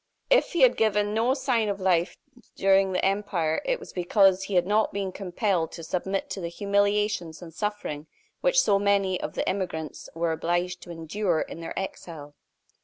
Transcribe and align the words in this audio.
If 0.31 0.53
he 0.53 0.61
had 0.61 0.77
given 0.77 1.13
no 1.13 1.35
sign 1.35 1.69
of 1.69 1.79
life 1.79 2.17
during 2.55 2.91
the 2.91 3.05
empire, 3.05 3.61
it 3.65 3.79
was 3.79 3.93
because 3.93 4.41
he 4.45 4.55
had 4.55 4.65
not 4.65 4.91
been 4.91 5.11
compelled 5.11 5.71
to 5.73 5.83
submit 5.83 6.27
to 6.31 6.41
the 6.41 6.47
humiliations 6.47 7.39
and 7.43 7.53
suffering 7.53 8.07
which 8.39 8.59
so 8.59 8.79
many 8.79 9.21
of 9.21 9.35
the 9.35 9.47
emigrants 9.47 10.09
were 10.15 10.31
obliged 10.31 10.81
to 10.81 10.89
endure 10.91 11.41
in 11.41 11.61
their 11.61 11.77
exile. 11.77 12.33